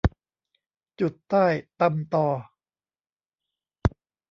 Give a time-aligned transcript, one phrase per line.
[0.99, 1.45] จุดไต้
[1.79, 2.27] ตำตอ